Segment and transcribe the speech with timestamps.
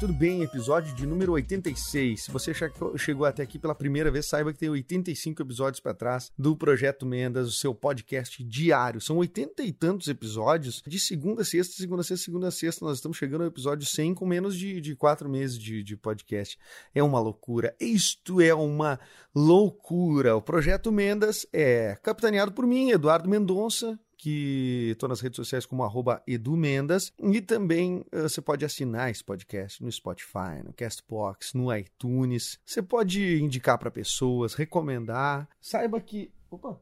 [0.00, 0.42] tudo bem?
[0.44, 2.22] Episódio de número 86.
[2.24, 5.92] Se você che- chegou até aqui pela primeira vez, saiba que tem 85 episódios para
[5.92, 9.00] trás do Projeto Mendas, o seu podcast diário.
[9.00, 12.84] São 80 e tantos episódios de segunda a sexta, segunda a sexta, segunda a sexta.
[12.84, 16.56] Nós estamos chegando ao episódio 100 com menos de, de quatro meses de, de podcast.
[16.94, 17.74] É uma loucura.
[17.80, 19.00] Isto é uma
[19.34, 20.36] loucura.
[20.36, 25.84] O Projeto Mendas é capitaneado por mim, Eduardo Mendonça, que estou nas redes sociais como
[25.84, 31.74] arroba edumendas e também eh, você pode assinar esse podcast no Spotify, no Castbox, no
[31.74, 32.58] iTunes.
[32.66, 35.48] Você pode indicar para pessoas, recomendar.
[35.60, 36.30] Saiba que...
[36.50, 36.80] Opa!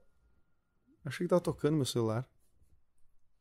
[1.05, 2.27] Achei que tava tocando meu celular.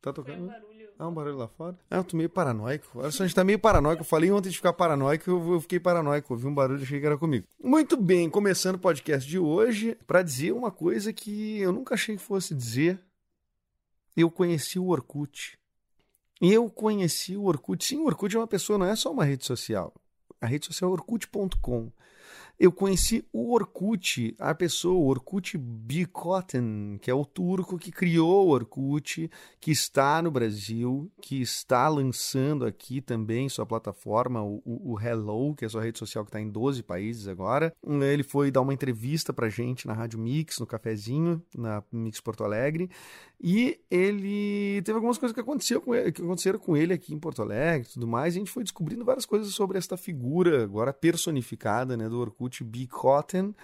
[0.00, 0.46] Tá Foi um tocando?
[0.46, 0.76] barulho.
[0.98, 1.76] Ah, um barulho lá fora?
[1.90, 2.86] Ah, eu tô meio paranoico.
[2.94, 4.02] Olha só, a gente tá meio paranoico.
[4.02, 6.32] Eu falei ontem de ficar paranoico, eu fiquei paranoico.
[6.32, 7.46] Ouvi um barulho e achei que era comigo.
[7.62, 12.16] Muito bem, começando o podcast de hoje, pra dizer uma coisa que eu nunca achei
[12.16, 12.98] que fosse dizer.
[14.16, 15.58] Eu conheci o Orkut.
[16.40, 17.84] Eu conheci o Orkut.
[17.84, 19.92] Sim, o Orkut é uma pessoa, não é só uma rede social.
[20.40, 21.90] A rede social é orkut.com.
[22.58, 28.46] Eu conheci o Orkut, a pessoa, o Orkut Bikoten, que é o turco que criou
[28.46, 34.98] o Orkut, que está no Brasil, que está lançando aqui também sua plataforma, o, o-
[34.98, 37.74] Hello, que é sua rede social que está em 12 países agora.
[37.86, 42.42] Ele foi dar uma entrevista pra gente na Rádio Mix, no cafezinho, na Mix Porto
[42.42, 42.88] Alegre.
[43.38, 47.18] E ele teve algumas coisas que, aconteceu com ele- que aconteceram com ele aqui em
[47.18, 48.34] Porto Alegre e tudo mais.
[48.34, 52.45] E a gente foi descobrindo várias coisas sobre esta figura agora personificada né, do Orkut
[52.64, 53.54] Bikoten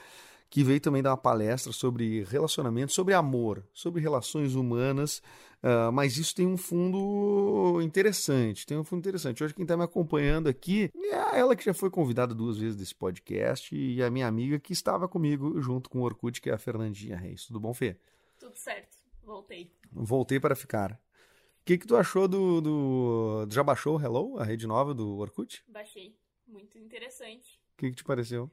[0.53, 5.23] que veio também dar uma palestra sobre relacionamento, sobre amor, sobre relações humanas,
[5.63, 9.43] ah, mas isso tem um fundo interessante, tem um fundo interessante.
[9.43, 12.95] Hoje quem está me acompanhando aqui é ela que já foi convidada duas vezes desse
[12.95, 16.59] podcast e a minha amiga que estava comigo junto com o Orkut, que é a
[16.59, 17.47] Fernandinha Reis.
[17.47, 17.97] Tudo bom, Fê?
[18.39, 18.99] Tudo certo.
[19.25, 19.73] Voltei.
[19.91, 20.93] Voltei para ficar.
[20.93, 23.47] O que, que tu achou do, do...
[23.49, 25.65] Já baixou o Hello, a rede nova do Orkut?
[25.67, 26.15] Baixei.
[26.47, 27.59] Muito interessante.
[27.73, 28.51] O que, que te pareceu?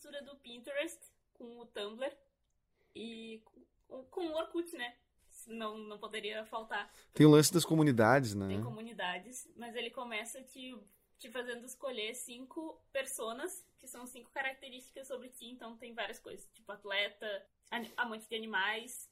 [0.00, 0.98] Mistura do Pinterest
[1.34, 2.10] com o Tumblr
[2.94, 3.42] e
[3.86, 4.96] com, com o Orkut, né?
[5.46, 6.90] Não, não poderia faltar.
[7.12, 8.48] Tem o lance das comunidades, né?
[8.48, 10.74] Tem comunidades, mas ele começa te,
[11.18, 15.50] te fazendo escolher cinco personas, que são cinco características sobre ti.
[15.50, 17.46] Então tem várias coisas, tipo atleta,
[17.94, 19.06] amante de animais,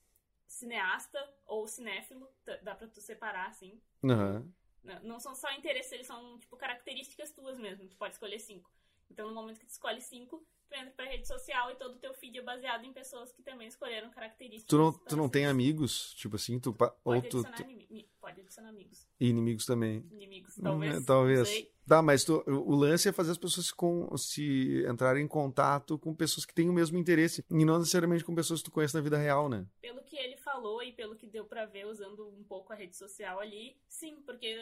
[0.46, 2.26] cineasta ou cinéfilo.
[2.62, 3.78] Dá pra tu separar, assim.
[4.02, 4.50] Aham.
[4.82, 7.86] Não, não são só interesses, eles são, tipo, características tuas mesmo.
[7.86, 8.72] Tu pode escolher cinco.
[9.10, 11.98] Então, no momento que tu escolhe cinco, tu entra pra rede social e todo o
[11.98, 14.66] teu feed é baseado em pessoas que também escolheram características.
[14.68, 18.08] Tu não, tu não tem amigos, tipo assim, tu, ou Pode tu, adicionar, tu- inimi-
[18.20, 19.08] pode adicionar amigos.
[19.18, 20.06] e inimigos também.
[20.10, 20.92] Inimigos, Hum, talvez.
[20.94, 21.48] é, não talvez.
[21.48, 21.72] sei.
[21.86, 25.98] Tá, mas tu- o lance é fazer as pessoas se, com, se entrarem em contato
[25.98, 28.94] com pessoas que têm o mesmo interesse e não necessariamente com pessoas que tu conhece
[28.94, 29.66] na vida real, né?
[29.80, 32.94] Pelo que ele falou e pelo que deu pra ver usando um pouco a rede
[32.94, 34.54] social ali, sim, porque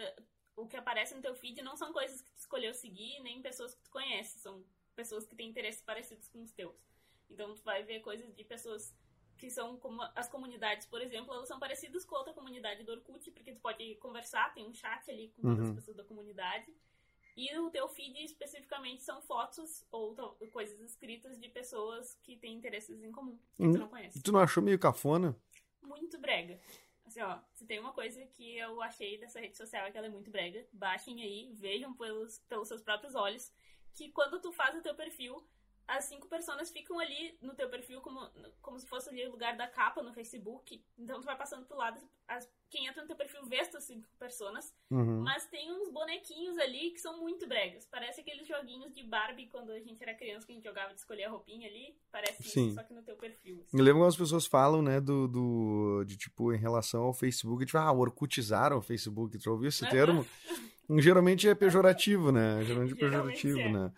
[0.54, 3.74] o que aparece no teu feed não são coisas que tu escolheu seguir, nem pessoas
[3.74, 4.64] que tu conhece, são
[4.96, 6.74] pessoas que têm interesses parecidos com os teus.
[7.30, 8.92] Então tu vai ver coisas de pessoas
[9.36, 13.30] que são como as comunidades, por exemplo, elas são parecidas com outra comunidade do Orkut,
[13.32, 15.68] porque tu pode conversar, tem um chat ali com todas Uhum.
[15.68, 16.74] as pessoas da comunidade.
[17.36, 20.14] E o teu feed especificamente são fotos ou
[20.50, 23.72] coisas escritas de pessoas que têm interesses em comum, que Hum.
[23.72, 25.36] tu não conhece Tu não achou meio cafona?
[25.82, 26.58] muito brega.
[27.04, 30.06] Assim, ó, se tem uma coisa que eu achei dessa rede social é que ela
[30.06, 30.66] é muito brega.
[30.72, 33.52] Baixem aí, vejam pelos, pelos seus próprios olhos,
[33.96, 35.42] que quando tu faz o teu perfil,
[35.88, 38.28] as cinco pessoas ficam ali no teu perfil como,
[38.60, 40.84] como se fosse ali o lugar da capa no Facebook.
[40.98, 44.08] Então tu vai passando pro lado, as, quem entra no teu perfil vê essas cinco
[44.18, 45.20] pessoas, Uhum.
[45.22, 47.86] mas tem uns bonequinhos ali que são muito bregas.
[47.86, 50.98] Parece aqueles joguinhos de Barbie quando a gente era criança que a gente jogava de
[50.98, 51.96] escolher a roupinha ali.
[52.10, 52.66] Parece Sim.
[52.66, 53.62] isso, só que no teu perfil.
[53.62, 53.78] assim.
[53.78, 57.64] Eu lembro quando as pessoas falam, né, do, do de tipo, em relação ao Facebook,
[57.64, 60.26] tipo, ah, orkutizaram o Facebook, tu ouviu esse termo?
[60.98, 62.62] Geralmente é pejorativo, né?
[62.64, 63.72] Geralmente é Geralmente pejorativo, é.
[63.72, 63.92] né?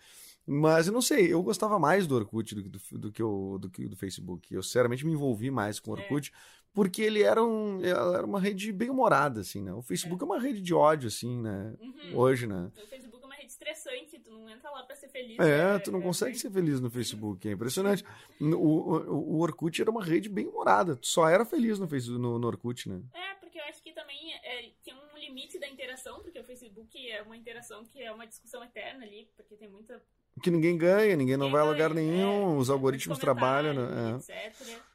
[0.45, 3.57] Mas eu não sei, eu gostava mais do Orkut do, que do, do que o,
[3.59, 4.51] do que do Facebook.
[4.53, 6.01] Eu sinceramente me envolvi mais com o É.
[6.01, 6.31] Orkut,
[6.73, 9.71] porque ele era, um, era uma rede bem humorada, assim, né?
[9.73, 11.75] O Facebook é, uma rede de ódio, assim, né?
[11.79, 12.17] Uhum.
[12.17, 12.71] Hoje, né?
[12.75, 15.37] O Facebook é uma rede estressante, tu não entra lá pra ser feliz.
[15.37, 15.79] É, né?
[15.79, 18.03] tu não É, consegue é- ser feliz no Facebook, é impressionante.
[18.39, 22.19] O, o, o Orkut era uma rede bem humorada, tu só era feliz no, Facebook,
[22.19, 23.01] no, no Orkut, né?
[23.13, 27.09] É, porque eu acho que também é, tem um limite da interação, porque o Facebook
[27.09, 30.01] é uma interação que é uma discussão eterna ali, porque tem muita.
[30.41, 34.19] Que ninguém ganha, ninguém não vai a lugar ganha, nenhum, é, os algoritmos trabalham, né?
[34.29, 34.51] É.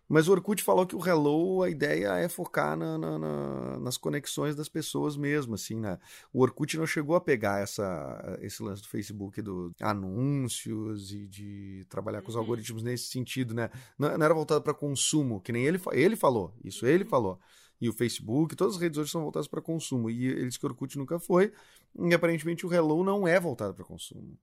[0.08, 3.96] Mas o Orkut falou que o Hello, a ideia é focar na- na- na- nas
[3.96, 5.98] conexões das pessoas mesmo, assim, né?
[6.32, 11.86] O Orkut não chegou a pegar essa, esse lance do Facebook, do anúncios e de
[11.88, 12.40] trabalhar com os Uhum.
[12.42, 13.70] algoritmos nesse sentido, né?
[13.98, 17.38] Não, não era voltado para consumo, que nem ele, ele falou, isso ele falou.
[17.84, 20.08] E o Facebook, todas as redes hoje são voltadas para consumo.
[20.08, 21.52] E ele disse que o Orkut nunca foi.
[21.98, 24.38] E aparentemente o Hello não é voltado para consumo.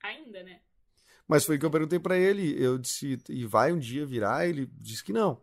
[0.00, 0.60] Ainda, né?
[1.26, 2.54] Mas foi o que eu perguntei pra ele.
[2.62, 4.46] Eu disse, e vai um dia virar?
[4.46, 5.42] Ele disse que não.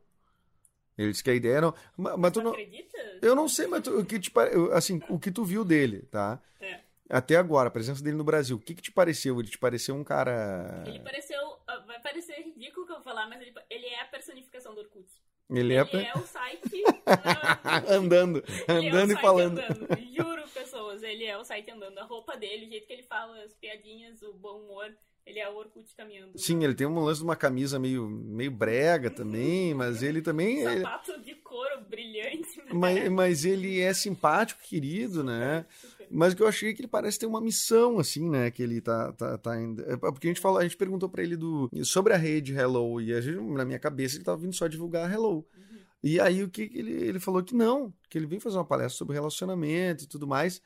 [0.97, 1.73] Ele disse que a ideia não.
[1.97, 2.51] Mas, mas tu não.
[2.51, 2.97] acredita?
[3.21, 4.31] Eu não sei, mas tu- o que te
[4.71, 6.41] assim, o que tu viu dele, tá?
[6.61, 6.79] É.
[7.09, 8.55] Até agora, a presença dele no Brasil.
[8.55, 9.37] O que, que te pareceu?
[9.39, 10.83] Ele te pareceu um cara.
[10.87, 11.37] Ele pareceu.
[11.67, 14.73] ah, Vai parecer ridículo o que eu vou falar, mas ele, ele é a personificação
[14.73, 15.07] do Orkut.
[15.49, 16.83] Ele é, Ele é o site.
[16.83, 19.59] não, andando, ele é andando e falando.
[19.59, 19.87] andando.
[20.15, 21.97] Juro, pessoas, ele é o site andando.
[21.99, 24.93] A roupa dele, o jeito que ele fala, as piadinhas, o bom humor.
[25.25, 26.37] Ele é o Orkut caminhando.
[26.39, 30.59] Sim, ele tem um lance de uma camisa meio, meio brega também, mas ele também.
[30.61, 32.57] ele- Sapato de couro brilhante.
[32.59, 32.65] né?
[32.73, 35.65] mas, mas ele é simpático, querido, né?
[36.09, 38.49] Mas o que eu achei é que ele parece ter uma missão, assim, né?
[38.51, 39.81] Que ele tá, tá, tá indo.
[39.83, 43.01] é Porque a gente falou, a gente perguntou pra ele do, sobre a rede Hello,
[43.01, 45.37] e a gente, na minha cabeça ele tava vindo só divulgar Hello.
[45.55, 45.77] Uhum.
[46.03, 48.65] E aí o que, que ele, ele falou que não, que ele vem fazer uma
[48.65, 50.61] palestra sobre relacionamento e tudo mais,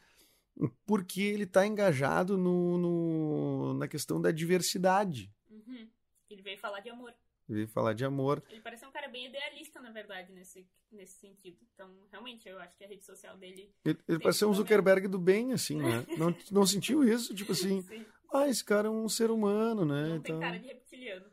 [0.85, 5.31] porque ele tá engajado no, no- na questão da diversidade.
[5.49, 5.88] Uhum.
[6.29, 7.13] Ele veio falar de amor.
[7.53, 8.42] Veio falar de amor.
[8.50, 11.57] Ele parece um cara bem idealista, na verdade, nesse, nesse sentido.
[11.74, 13.74] Então, realmente, eu acho que a rede social dele.
[13.83, 14.53] Ele, ele parece ser um.
[14.53, 16.06] Zuckerberg do bem, assim, né?
[16.18, 17.33] Não, não sentiu isso?
[17.36, 20.07] Tipo assim, Sim, ah, esse cara é um ser humano, né?
[20.07, 20.39] não Então...
[20.39, 21.25] tem cara de reptiliano.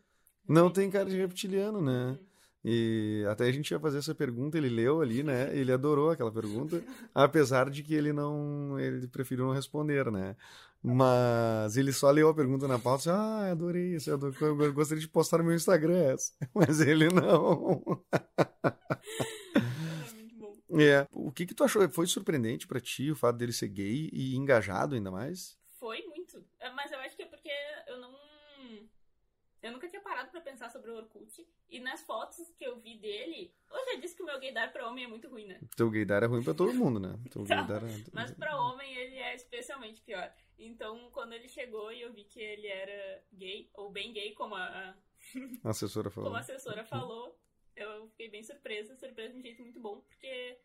[0.48, 2.10] Não tem cara de reptiliano, né?
[2.10, 2.26] Uhum.
[2.64, 5.56] E até a gente ia fazer essa pergunta, ele leu ali, né?
[5.56, 6.82] Ele adorou aquela pergunta,
[7.14, 10.36] apesar de que ele não, ele preferiu não responder, né?
[10.82, 15.00] Mas ele só leu a pergunta na pauta, e disse, ah, adorei isso, eu gostaria
[15.00, 16.32] de postar no meu Instagram essa.
[16.54, 18.04] Mas ele não.
[19.54, 20.80] É muito bom.
[20.80, 21.06] É.
[21.10, 21.88] O que que tu achou?
[21.88, 25.58] Foi surpreendente pra ti o fato dele ser gay e engajado ainda mais?
[25.80, 26.44] Foi muito.
[26.60, 27.50] É, Mas eu acho que é porque
[27.88, 28.12] eu não.
[29.62, 31.46] Eu nunca tinha parado pra pensar sobre o Orkut.
[31.68, 33.52] E nas fotos que eu vi dele.
[33.70, 35.60] Eu já disse que o meu gaydar pra homem é muito ruim, né?
[35.76, 37.18] Teu gaydar é ruim pra todo mundo, né?
[37.30, 37.56] Teu Tá.
[37.56, 38.04] gaydar é...
[38.12, 40.32] Mas pra homem ele é especialmente pior.
[40.58, 44.54] Então, quando ele chegou e eu vi que ele era gay, ou bem gay, como
[44.54, 44.94] a, a-
[45.70, 46.30] assessora falou.
[46.30, 47.36] como a assessora falou,
[47.74, 50.58] eu fiquei bem surpresa, surpresa de um jeito muito bom, porque.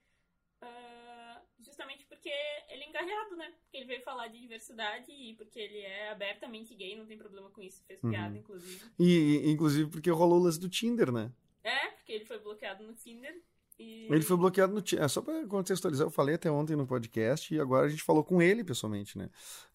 [0.61, 1.22] ah,
[1.63, 2.29] justamente porque
[2.69, 3.51] ele é engajado, né?
[3.61, 7.49] Porque ele veio falar de diversidade e porque ele é abertamente gay, não tem problema
[7.49, 8.09] com isso, fez Uhum.
[8.11, 8.81] piada, inclusive.
[8.99, 11.31] E, e, inclusive porque rolou o lance do Tinder, né?
[11.63, 13.41] É, porque ele foi bloqueado no Tinder.
[13.79, 14.05] E...
[14.11, 15.07] Ele foi bloqueado no Tinder.
[15.09, 18.41] Só para contextualizar, eu falei até ontem no podcast e agora a gente falou com
[18.41, 19.29] ele pessoalmente, né?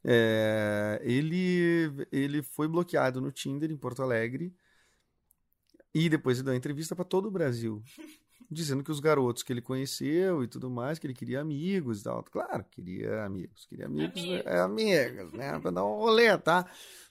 [0.04, 4.54] É, ele, ele foi bloqueado no Tinder em Porto Alegre
[5.94, 7.82] e depois ele deu uma entrevista para todo o Brasil,
[8.50, 12.04] dizendo que os garotos que ele conheceu e tudo mais, que ele queria amigos e
[12.04, 12.22] tal.
[12.24, 14.46] Claro, queria amigos, queria amigos, Amigos.
[14.46, 15.58] é, amigos, né?
[15.58, 16.66] Pra dar um rolê, tá?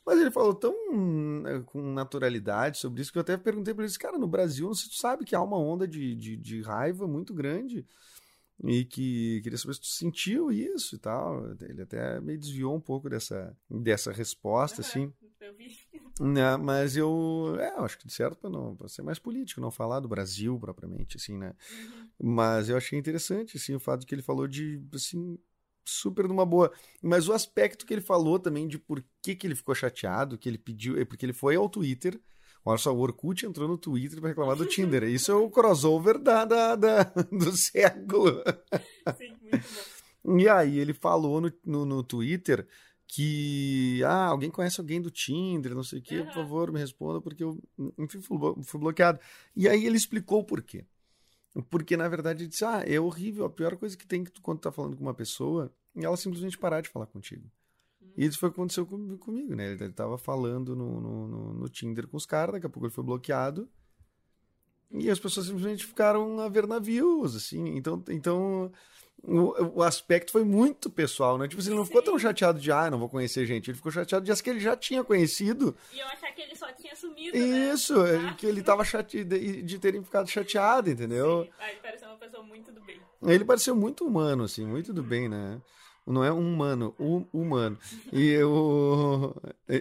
[0.06, 0.74] Mas ele falou tão
[1.46, 4.88] eh, com naturalidade sobre isso que eu até perguntei pra ele, cara, no Brasil, você
[4.92, 7.86] sabe que há uma onda de, de, de raiva muito grande
[8.64, 11.46] e que queria saber se tu sentiu isso e tal.
[11.62, 15.14] Ele até meio desviou um pouco dessa, dessa resposta, assim.
[15.40, 15.68] Eu vi.
[16.20, 19.62] Né, mas eu, é, eu acho que de certo para não pra ser mais político,
[19.62, 21.54] não falar do Brasil propriamente, assim, né?
[22.20, 22.34] Uhum.
[22.36, 25.38] Mas eu achei interessante, assim, o fato que ele falou de, assim,
[25.86, 26.72] super numa boa.
[27.02, 30.50] Mas o aspecto que ele falou também de por que, que ele ficou chateado, que
[30.50, 32.20] ele pediu, é porque ele foi ao Twitter.
[32.66, 35.04] Olha só, o Orkut entrou no Twitter para reclamar do Tinder.
[35.04, 38.42] Isso é o crossover da, da, da- do século.
[39.18, 39.58] Sim, muito
[40.26, 40.40] bom.
[40.40, 42.68] E aí ele falou no, no, no Twitter
[43.08, 46.34] que ah, alguém conhece alguém do Tinder, não sei o quê, por Aham.
[46.34, 47.58] favor, me responda, porque eu,
[47.98, 49.20] enfim, fui, blo- fui bloqueado.
[49.56, 50.86] E aí ele explicou o porquê.
[51.70, 54.42] Porque, na verdade, ele disse, ah, é horrível, a pior coisa que tem que tu,
[54.42, 57.50] quando tu tá falando com uma pessoa, é ela simplesmente parar de falar contigo.
[58.16, 59.72] E isso foi o que aconteceu com- comigo, né?
[59.72, 62.86] Ele, ele tava falando no, no, no, no Tinder com os caras, daqui a pouco
[62.88, 63.70] ele foi bloqueado.
[64.92, 67.76] E as pessoas simplesmente ficaram a ver navios, assim.
[67.76, 68.72] Então, então
[69.24, 71.48] o, o aspecto foi muito pessoal, né?
[71.48, 73.70] Tipo assim, ele não ficou tão chateado de, ah, não vou conhecer gente.
[73.70, 75.76] Ele ficou chateado de as que ele já tinha conhecido.
[75.94, 77.74] E eu achar que ele só tinha sumido, né?
[77.74, 78.34] Isso, é, Ah.
[78.34, 79.24] que ele tava chate...
[79.24, 81.44] de, de terem ficado chateado, entendeu?
[81.44, 81.52] Sim.
[81.60, 83.02] Ah, ele pareceu uma pessoa muito do bem.
[83.24, 85.60] Ele pareceu muito humano, assim, muito do bem, né?
[86.08, 87.78] Não é um humano, um humano.
[88.14, 89.36] E, eu,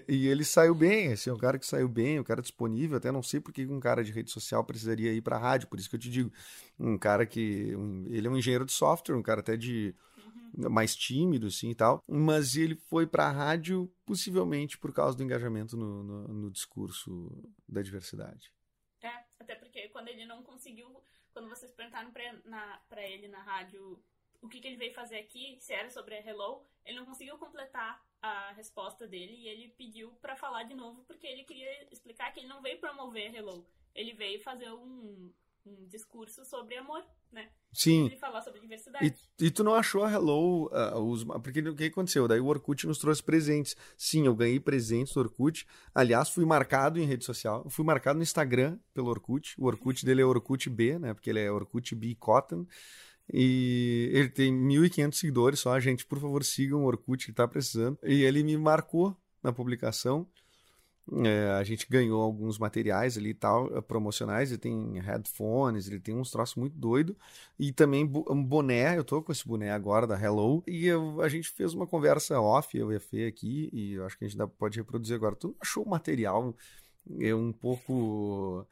[0.08, 2.96] e- ele saiu bem, assim, é um cara que saiu bem, um cara disponível.
[2.96, 5.78] Até não sei por que um cara de rede social precisaria ir pra rádio, por
[5.78, 6.32] isso que eu te digo.
[6.78, 7.74] Um cara que.
[7.76, 9.94] um- ele é um engenheiro de software, um cara até de.
[10.70, 12.02] mais tímido, assim e tal.
[12.08, 17.30] Mas ele foi pra rádio, possivelmente por causa do engajamento no, no, no discurso
[17.68, 18.52] da diversidade.
[19.02, 20.88] É, até porque quando ele não conseguiu,
[21.32, 24.02] quando vocês perguntaram pra ele na rádio
[24.42, 27.38] o que, que ele veio fazer aqui, se era sobre a Hello, ele não conseguiu
[27.38, 32.32] completar a resposta dele e ele pediu pra falar de novo porque ele queria explicar
[32.32, 35.32] que ele não veio promover a Hello, ele veio fazer um,
[35.66, 37.48] um discurso sobre amor, né?
[37.72, 39.14] Sim, Ele falar sobre diversidade.
[39.38, 42.26] E, e tu não achou a Hello, ah, os, porque o que aconteceu?
[42.26, 43.76] Daí o Orkut nos trouxe presentes.
[43.98, 45.66] Sim, eu ganhei presentes do Orkut.
[45.94, 47.68] Aliás, fui marcado em rede social.
[47.68, 49.54] Fui marcado no Instagram pelo Orkut.
[49.58, 51.12] O Orkut dele é Orkut B, né?
[51.12, 52.66] Porque ele é Orkut B Cotton.
[53.32, 55.78] E ele tem 1.500 seguidores só.
[55.80, 57.98] Gente, por favor, sigam o Orkut, ele tá precisando.
[58.04, 60.26] E ele me marcou na publicação.
[61.24, 64.50] É, a gente ganhou alguns materiais ali e tal, eh, promocionais.
[64.50, 67.14] Ele tem headphones, ele tem uns troços muito doidos.
[67.58, 70.64] E também um boné, eu tô com esse boné agora da Hello.
[70.66, 74.18] E eu- a gente fez uma conversa off, eu e a Fê aqui, e acho
[74.18, 75.36] que a gente dá- pode reproduzir agora.
[75.36, 76.54] Tu achou o material
[77.20, 78.66] é um pouco.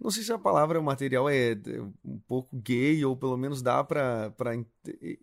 [0.00, 3.86] Não sei se a palavra material é é um pouco gay, ou pelo menos dá
[4.54, 4.66] in-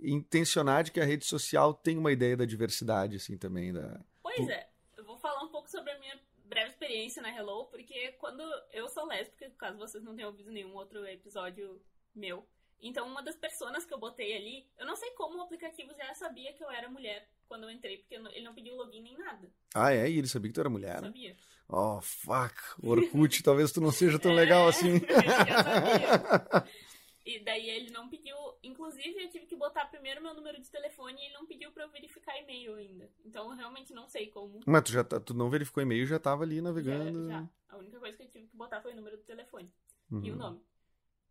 [0.01, 3.73] intencionar de que a rede social tem uma ideia da diversidade, assim, também.
[3.73, 3.99] Da...
[4.21, 8.11] Pois é, eu vou falar um pouco sobre a minha breve experiência na Hello, porque
[8.19, 11.81] quando eu sou lésbica, caso vocês não tenham ouvido nenhum outro episódio
[12.15, 12.47] meu,
[12.81, 16.13] então uma das personas que eu botei ali, eu não sei como o aplicativo já
[16.13, 19.17] sabia que eu era mulher quando eu entrei, porque eu ele não pediu login nem
[19.17, 20.09] nada, Ah, é?
[20.09, 21.07] E ele sabia que tu era mulher, né?
[21.07, 21.35] sabia?
[21.69, 22.55] Oh, fuck.
[22.83, 24.93] Orkut, talvez tu não seja tão legal É, assim.
[25.03, 26.71] eu já sabia.
[27.25, 28.35] E daí ele não pediu.
[28.63, 31.83] Inclusive, eu tive que botar primeiro meu número de telefone e ele não pediu pra
[31.83, 33.09] eu verificar e-mail ainda.
[33.25, 34.61] Então eu realmente não sei como.
[34.65, 37.27] Mas tu já tá- tu não verificou e-mail, já tava ali Já, navegando.
[37.27, 37.49] já.
[37.67, 39.69] A única coisa que eu tive que botar foi o número do telefone
[40.09, 40.23] Uhum.
[40.23, 40.61] e o nome.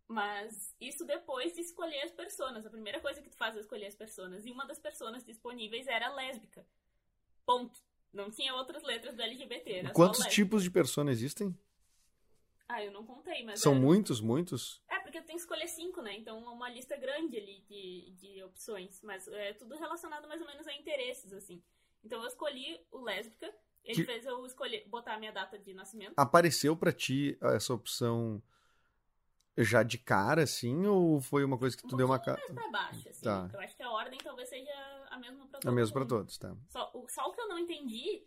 [0.09, 2.65] Mas isso depois de escolher as pessoas.
[2.65, 4.47] A primeira coisa que tu faz é escolher as pessoas.
[4.47, 6.67] E uma das pessoas disponíveis era lésbica.
[7.45, 7.81] Ponto.
[8.13, 9.91] Não tinha outras letras do LGBT.
[9.93, 11.55] Quantos tipos de pessoas existem?
[12.69, 13.61] Ah, eu não contei, mas.
[13.61, 14.83] São era- muitos, muitos?
[14.89, 16.17] É, porque tu tem que escolher cinco, né?
[16.17, 19.01] Então é uma lista grande ali de, de opções.
[19.03, 21.63] Mas é tudo relacionado mais ou menos a interesses, assim.
[22.05, 23.53] Então eu escolhi o lésbica.
[23.85, 26.15] Ele Que- fez eu escolher, botar a minha data de nascimento.
[26.17, 28.43] Apareceu pra ti essa opção
[29.59, 32.39] já de cara, assim, ou foi uma coisa que um tu deu uma cara?
[32.49, 33.23] mais pra baixo, assim.
[33.25, 33.49] Tá.
[33.53, 34.73] Eu acho que a ordem talvez seja
[35.11, 36.55] a mesma pra É todo mesmo pra todos, tá?
[36.69, 38.23] Só, o, só o que eu não entendi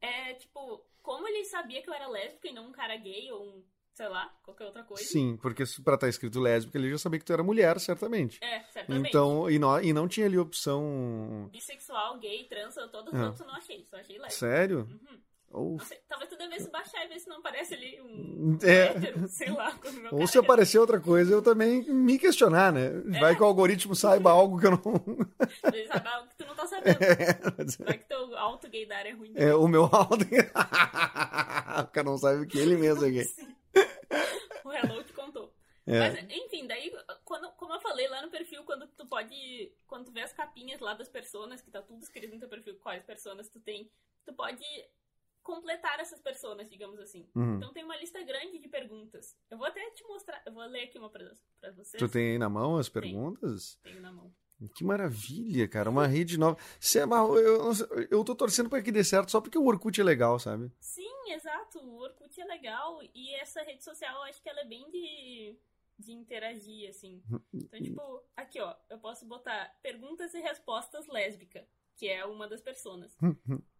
[0.00, 3.42] é, tipo, como ele sabia que eu era lésbica e não um cara gay ou
[3.44, 5.02] um, sei lá, qualquer outra coisa.
[5.04, 8.38] Sim, porque pra estar escrito lésbica, ele já sabia que tu era mulher, certamente.
[8.42, 9.08] É, certamente.
[9.08, 11.48] Então, e não, e não tinha ali opção.
[11.52, 13.24] Bissexual, gay, trans, todos os Ah.
[13.26, 14.30] outros eu não achei, só achei lésbica.
[14.38, 14.78] Sério?
[14.80, 15.15] Uhum.
[15.56, 18.88] Ou, sei, talvez tu devesse baixar e ver se não aparece ali um É.
[18.88, 19.70] hétero, sei lá.
[19.70, 22.88] o ou cara se aparecer outra coisa, eu também me questionar, né?
[23.14, 23.18] É.
[23.20, 24.82] Vai que o algoritmo saiba algo que eu não.
[25.72, 26.98] Ele sabe algo que tu não tá sabendo.
[27.02, 29.32] É, Vai que teu alto gaydar é ruim.
[29.34, 30.28] é, o meu áudio.
[31.82, 33.26] o cara não sabe que ele mesmo é gay.
[34.64, 35.52] O Hello te contou.
[35.86, 36.00] É.
[36.00, 36.92] Mas, enfim, daí,
[37.24, 39.72] quando, como eu falei lá no perfil, quando tu pode.
[39.86, 42.74] Quando tu vê as capinhas lá das personas, que tá tudo escrito no teu perfil,
[42.82, 43.88] quais personas tu tem,
[44.24, 44.64] tu pode
[45.46, 47.26] completar essas personas, digamos assim.
[47.34, 47.56] Uhum.
[47.56, 49.36] Então tem uma lista grande de perguntas.
[49.48, 52.02] Eu vou até te mostrar, eu vou ler aqui uma pra, pra vocês.
[52.02, 53.78] Tu tem aí na mão as perguntas?
[53.82, 54.34] Tenho na mão.
[54.74, 55.90] Que maravilha, cara.
[55.90, 56.58] Uma rede nova.
[56.80, 59.66] Cê, mas eu, não sei, eu tô torcendo pra que dê certo só porque o
[59.66, 60.72] Orkut é legal, sabe?
[60.80, 61.78] Sim, exato.
[61.78, 65.58] O Orkut é legal e essa rede social eu acho que ela é bem de,
[65.98, 67.22] de interagir, assim.
[67.52, 72.60] Então, tipo, aqui ó, eu posso botar perguntas e respostas lésbica, que é uma das
[72.60, 73.16] personas.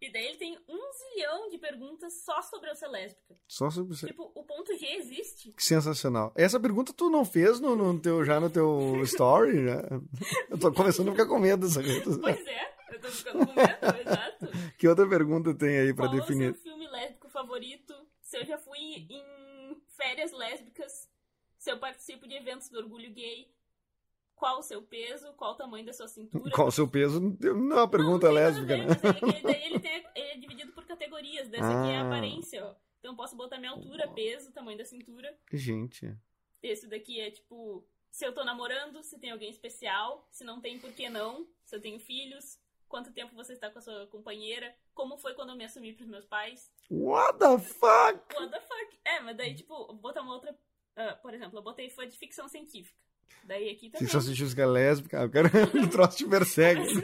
[0.00, 3.37] E daí ele tem um zilhão de perguntas só sobre eu ser lésbica.
[3.46, 4.06] Só sobre isso.
[4.06, 5.52] Tipo, o ponto G existe.
[5.52, 6.32] Que sensacional.
[6.35, 9.82] Essa pergunta tu não fez no, no teu, já no teu story, né?
[10.50, 12.18] Eu tô começando a ficar com medo dessa coisa.
[12.18, 14.46] Pois é, eu tô ficando com medo, exato.
[14.78, 16.46] Que outra pergunta tem aí pra Qual definir?
[16.46, 17.94] é o seu filme lésbico favorito?
[18.23, 21.08] Se eu já fui em férias lésbicas?
[21.58, 23.50] Se eu participo de eventos do orgulho gay?
[24.37, 25.33] Qual o seu peso?
[25.33, 26.50] Qual o tamanho da sua cintura?
[26.55, 27.19] Qual o seu peso?
[27.21, 28.87] Não é uma pergunta não, não tem lésbica, né?
[29.43, 31.49] daí ele, tem- ele é dividido por categorias.
[31.49, 32.07] Dessa aqui é a Ah.
[32.07, 32.75] aparência, ó.
[33.00, 35.37] Então eu posso botar minha altura, peso, tamanho da cintura.
[35.52, 36.14] Gente.
[36.62, 40.78] Esse daqui é tipo, se eu tô namorando, se tem alguém especial, se não tem,
[40.78, 41.47] por que não?
[41.64, 45.50] Se eu tenho filhos, quanto tempo você está com a sua companheira, como foi quando
[45.50, 46.71] eu me assumi pros meus pais.
[46.90, 48.35] What the fuck?
[48.35, 48.99] What the fuck?
[49.05, 50.57] É, mas daí, tipo, botar uma outra.
[50.97, 52.99] ah, por exemplo, eu botei fã de ficção científica.
[53.45, 54.09] Daí aqui Se também.
[54.09, 55.49] só assistir música lésbica, o cara
[55.83, 56.83] o troço te persegue.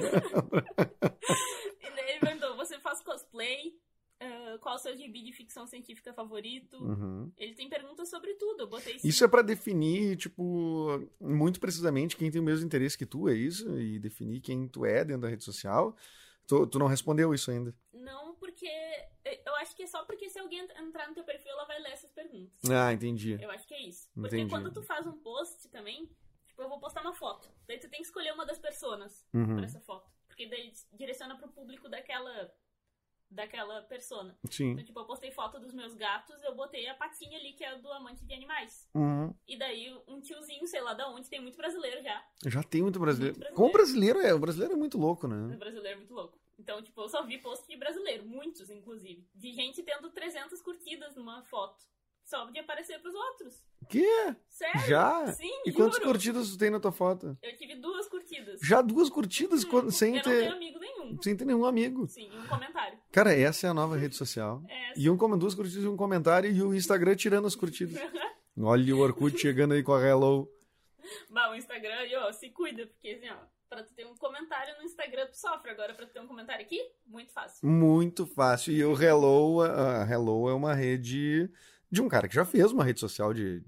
[1.81, 3.75] E daí ele perguntou, você faz cosplay?
[4.23, 6.77] Ah, qual o seu gibi de ficção científica favorito?
[6.77, 7.33] Uhum.
[7.37, 8.69] Ele tem perguntas sobre tudo.
[9.03, 13.35] Isso é pra definir, tipo, muito precisamente quem tem o mesmo interesse que tu, é
[13.35, 13.77] isso?
[13.81, 15.97] E definir quem tu é dentro da rede social.
[16.47, 17.75] Tu, tu não respondeu isso ainda.
[17.93, 18.71] Não, porque.
[19.63, 22.11] Acho que é só porque se alguém entrar no teu perfil, ela vai ler essas
[22.13, 22.53] perguntas.
[22.71, 23.39] Ah, entendi.
[23.41, 24.09] Eu acho que é isso.
[24.13, 24.51] Porque Entendi.
[24.51, 26.07] quando tu faz um post também,
[26.47, 27.49] tipo, eu vou postar uma foto.
[27.67, 29.57] Daí tu tem que escolher uma das pessoas Uhum.
[29.57, 30.11] pra essa foto.
[30.29, 32.53] Porque daí direciona pro público daquela.
[33.31, 34.37] daquela persona.
[34.51, 34.73] Sim.
[34.73, 37.79] Então, tipo, eu postei foto dos meus gatos, eu botei a patinha ali, que é
[37.79, 38.87] do amante de animais.
[38.95, 39.33] Uhum.
[39.49, 42.23] E daí um tiozinho, sei lá da onde, tem muito brasileiro já.
[42.47, 43.39] Já tem muito brasileiro.
[43.39, 44.17] Muito Como brasileiro.
[44.19, 44.37] brasileiro é?
[44.37, 45.57] O brasileiro é muito louco, O né?
[45.57, 46.39] brasileiro é muito louco.
[46.59, 49.27] Então, tipo, eu só vi post de brasileiro, muitos, inclusive.
[49.35, 51.85] De gente tendo 300 curtidas numa foto.
[52.25, 53.65] Só de aparecer pros outros.
[53.89, 54.07] Que?
[54.49, 54.81] Sério?
[54.87, 55.33] Já?
[55.33, 56.07] Sim, E quantas juro.
[56.11, 57.37] curtidas tu tem na tua foto?
[57.43, 58.61] Eu tive duas curtidas.
[58.63, 61.21] Já duas curtidas quando- sem eu não tenho ter, amigo nenhum.
[61.21, 62.07] sem ter nenhum amigo.
[62.07, 62.97] Sim, e um comentário.
[63.11, 64.63] Cara, essa é a nova rede social.
[64.69, 67.95] É, E um com duas curtidas e um comentário e o Instagram tirando as curtidas.
[68.57, 70.49] Olha o Orkut chegando aí com a Hello.
[71.29, 73.37] Bah, o Instagram, ó, se cuida, porque assim, ó,
[73.73, 75.71] pra tu ter um comentário no Instagram, tu sofre.
[75.71, 77.67] Agora, pra tu ter um comentário aqui, muito fácil.
[77.67, 78.75] Muito fácil.
[78.75, 81.51] E o Hello, a Hello é uma rede
[81.91, 83.65] de um cara que já fez uma rede social de,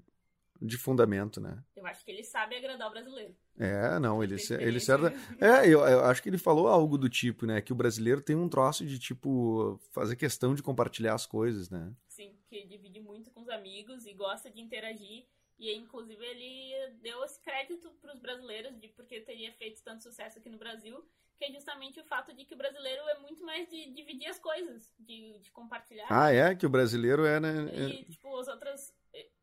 [0.61, 1.57] de fundamento, né?
[1.75, 3.35] Eu acho que ele sabe agradar o brasileiro.
[3.57, 5.11] É, não, ele, ele certa.
[5.41, 7.59] É, eu, eu acho que ele falou algo do tipo, né?
[7.59, 11.91] Que o brasileiro tem um troço de, tipo, fazer questão de compartilhar as coisas, né?
[12.07, 15.25] Sim, que divide muito com os amigos e gosta de interagir.
[15.57, 20.37] E aí, inclusive, ele deu esse crédito pros brasileiros de porque teria feito tanto sucesso
[20.37, 21.03] aqui no Brasil,
[21.37, 24.39] que é justamente o fato de que o brasileiro é muito mais de dividir as
[24.39, 26.07] coisas, de, de compartilhar.
[26.09, 26.55] Ah, é?
[26.55, 27.53] Que o brasileiro é, né?
[27.73, 28.93] E, tipo, as outras.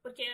[0.02, 0.24] Porque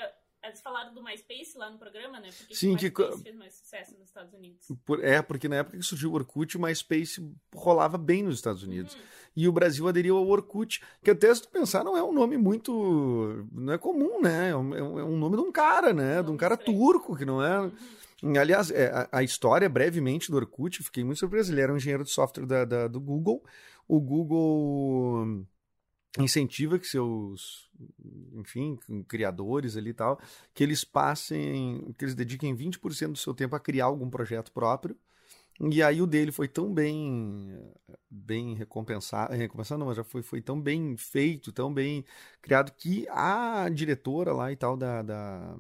[0.43, 2.31] eles falaram do MySpace lá no programa, né?
[2.37, 4.67] Porque Sim, o que MySpace co- fez mais sucesso nos Estados Unidos.
[4.85, 7.21] por- é, porque na época que surgiu o Orkut, o MySpace
[7.55, 8.95] rolava bem nos Estados Unidos.
[8.95, 9.01] Uhum.
[9.37, 12.37] E o Brasil aderiu ao Orkut, que até se tu pensar, não é um nome
[12.37, 13.47] muito.
[13.53, 14.51] Não é comum, né?
[14.51, 16.23] É um, é um- é um nome de um cara, né?
[16.23, 16.79] De um cara estranho.
[16.79, 17.61] turco, que não é.
[18.23, 18.37] Uhum.
[18.39, 21.53] Aliás, é, a, a história brevemente do Orkut, fiquei muito surpreso.
[21.53, 23.45] Ele era um engenheiro de software da- da- do Google.
[23.87, 25.45] O Google
[26.17, 27.71] incentiva que seus,
[28.35, 30.21] enfim, criadores ali e tal,
[30.55, 34.97] que eles passem, que eles dediquem 20% do seu tempo a criar algum projeto próprio.
[35.61, 37.61] E aí o dele foi tão bem
[38.09, 42.05] bem recompensado, recompensado não, mas já foi, foi tão bem feito, tão bem
[42.41, 45.57] criado que a diretora lá e tal da, da,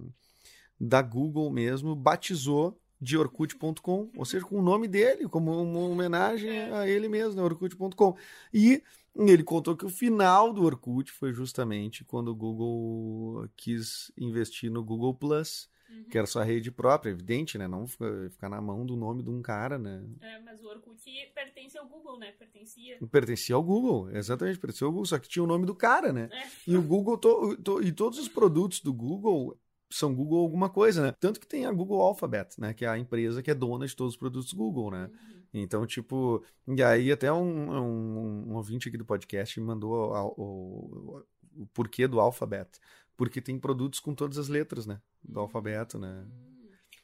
[0.80, 6.50] da Google mesmo batizou de orkut.com, ou seja, com o nome dele, como uma homenagem
[6.50, 6.72] É.
[6.72, 8.16] a ele mesmo, né, orkut.com.
[8.52, 8.82] E
[9.16, 14.82] ele contou que o final do Orkut foi justamente quando o Google quis investir no
[14.84, 16.04] Google Plus, Uhum.
[16.04, 17.66] que era sua rede própria, evidente, né?
[17.66, 20.04] Não ficar ficar na mão do nome de um cara, né?
[20.20, 21.02] É, mas o Orkut
[21.34, 22.30] pertence ao Google, né?
[22.32, 22.98] Pertencia.
[23.10, 26.28] Pertencia ao Google, exatamente, pertencia ao Google, só que tinha o nome do cara, né?
[26.30, 26.46] É.
[26.70, 29.56] E o Google, to- to- e todos os produtos do Google
[29.90, 31.14] são Google alguma coisa, né?
[31.18, 32.74] Tanto que tem a Google Alphabet, né?
[32.74, 35.10] Que é a empresa que é dona de todos os produtos Google, né?
[35.10, 35.38] Uhum.
[35.54, 40.26] Então, tipo, e aí até um, um, um ouvinte aqui do podcast me mandou a-
[40.26, 41.24] o,
[41.56, 42.68] o porquê do Alphabet.
[43.16, 45.00] Porque tem produtos com todas as letras, né?
[45.24, 46.24] Do alfabeto, né?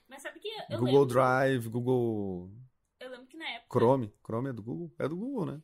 [0.09, 2.51] Mas sabe que eu Google lembro, Drive, Google
[3.01, 4.13] eu lembro que na época Chrome.
[4.25, 4.93] Chrome é do Google?
[4.99, 5.63] É do Google, né?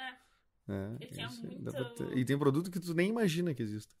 [0.00, 0.72] É.
[0.72, 3.94] É, Eu tinha muito- ter- E tem produto que tu nem imagina que exista.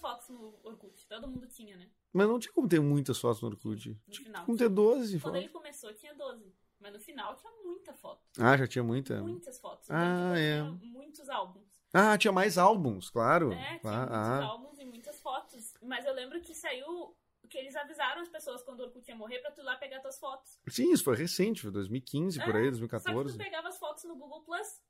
[0.00, 1.06] Tinha fotos no Orkut.
[1.06, 1.88] Todo mundo tinha, né?
[2.12, 3.88] Mas não tinha como ter muitas fotos no Orkut.
[3.90, 4.44] No Tinha final.
[4.46, 5.38] como ter 12 Quando fotos.
[5.38, 6.52] ele começou, tinha 12.
[6.80, 8.22] Mas no final tinha muita foto.
[8.38, 9.22] Ah, já tinha muita?
[9.22, 9.90] Muitas fotos.
[9.90, 10.78] Ah, tipo, é.
[10.78, 11.68] Tinha muitos álbuns.
[11.92, 13.52] Ah, tinha mais álbuns, claro.
[13.52, 14.44] É, tinha ah, muitos ah.
[14.44, 15.74] álbuns e muitas fotos.
[15.82, 17.14] Mas eu lembro que saiu.
[17.48, 19.98] Que eles avisaram as pessoas quando o Orkut ia morrer pra tu ir lá pegar
[19.98, 20.56] tuas fotos.
[20.68, 23.32] Sim, isso foi recente, foi 2015, por aí, É, Só que 2014.
[23.36, 24.80] tu pegava as fotos no Google Plus.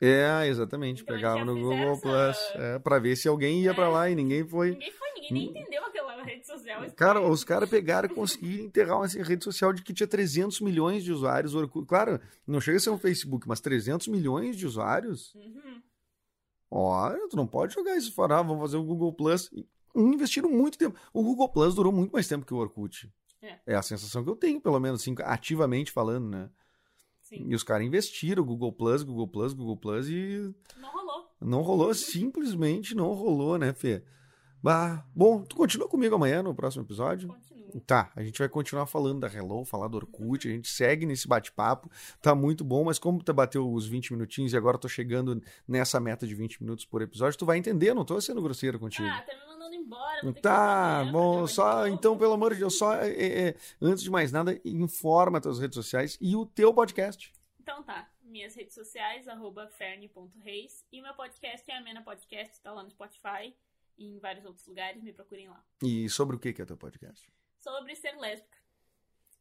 [0.00, 1.02] É, exatamente.
[1.02, 3.84] Então, Pegava eles no Google fizeram Plus essa- é, pra ver se alguém ia pra
[3.86, 3.88] É.
[3.88, 4.70] lá e ninguém foi.
[4.70, 6.90] Ninguém foi, ninguém nem entendeu aquela rede social.
[6.96, 11.04] Cara, os caras pegaram e conseguiram enterrar uma rede social de que tinha 300 milhões
[11.04, 11.52] de usuários.
[11.86, 15.34] Claro, não chega a ser um Facebook, mas 300 milhões de usuários?
[15.34, 15.82] Uhum.
[16.70, 18.38] Olha, tu não pode jogar isso fora.
[18.38, 19.50] Ah, vamos fazer o Google Plus.
[19.52, 20.96] E Investiram muito tempo.
[21.12, 23.10] O Google Plus durou muito mais tempo que o Orkut.
[23.66, 23.74] É.
[23.74, 26.50] a sensação que eu tenho, pelo menos, assim, ativamente falando, né?
[27.30, 27.46] Sim.
[27.48, 31.26] E os caras investiram Google Plus, Google Plus, Google Plus e Não rolou.
[31.40, 34.02] não rolou, simplesmente não rolou, né, Fê?
[34.62, 37.28] Bah, bom, tu continua comigo amanhã no próximo episódio?
[37.28, 37.60] Continua.
[37.86, 41.28] Tá, a gente vai continuar falando da Hello, falar do Orkut, a gente segue nesse
[41.28, 41.88] bate-papo,
[42.20, 45.40] tá muito bom, mas como tu bateu os 20 minutinhos e agora eu tô chegando
[45.68, 49.06] nessa meta de 20 minutos por episódio, tu vai entender, não tô sendo grosseiro contigo.
[49.06, 49.49] Ah, mandando
[49.80, 50.22] embora.
[50.22, 52.20] vou Tá, trabalhar, bom, só, então, novo.
[52.20, 53.10] pelo amor de Deus, só, é,
[53.48, 57.32] é, antes de mais nada, informa tuas redes sociais e o teu podcast.
[57.58, 60.84] Então tá, minhas redes sociais, arroba ferne.reis.
[60.92, 63.54] E meu podcast é Amena Podcast, tá lá no Spotify
[63.98, 65.62] e em vários outros lugares, me procurem lá.
[65.82, 67.30] E sobre o que que é teu podcast?
[67.60, 68.56] Sobre ser lésbica,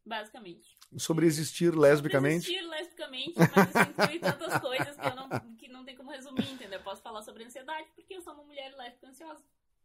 [0.05, 0.75] basicamente.
[0.97, 2.45] Sobre existir lesbicamente.
[2.45, 6.11] Sobre existir lesbicamente, mas isso inclui tantas coisas que, eu não, que não tem como
[6.11, 6.79] resumir, entendeu?
[6.79, 9.41] Eu posso falar sobre ansiedade porque eu sou uma mulher lésbica ansiosa.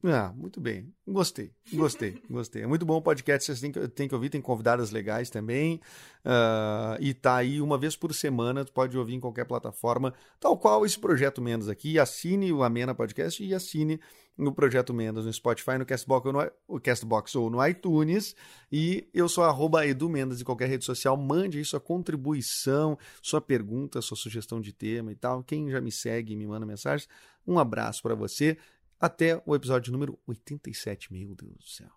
[0.06, 0.92] Ah, muito bem.
[1.08, 2.62] Gostei, gostei, gostei.
[2.62, 5.80] É muito bom o podcast, vocês têm que, têm que ouvir, tem convidadas legais também.
[6.22, 10.58] Ah, e tá aí uma vez por semana, tu pode ouvir em qualquer plataforma, tal
[10.58, 11.98] qual esse Projeto Mendas aqui.
[11.98, 13.98] Assine o Amena Podcast e assine
[14.36, 18.36] o Projeto Mendas no Spotify, no Castbox ou no, Castbox ou no iTunes.
[18.70, 21.16] E eu sou arroba Edu Mendas em qualquer rede social.
[21.16, 25.42] Mande aí sua contribuição, sua pergunta, sua sugestão de tema e tal.
[25.42, 27.08] Quem já me segue e me manda mensagens,
[27.46, 28.58] um abraço para você
[29.00, 31.12] até o episódio número 87.
[31.12, 31.90] Meu Deus do céu.